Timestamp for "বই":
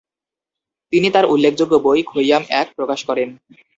1.77-2.01